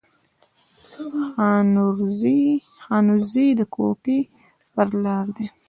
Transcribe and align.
خانوزۍ 2.83 3.49
د 3.59 3.61
کوټي 3.75 4.19
پر 4.73 4.87
لار 5.03 5.25
ده 5.35 5.45